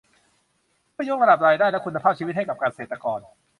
[0.91, 3.19] เพื่อยกระดับรายได้และคุณภาพชีวิตให้กับเกษตรกร